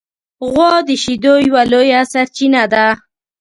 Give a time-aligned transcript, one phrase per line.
[0.51, 2.85] غوا د شیدو یوه لویه سرچینه ده.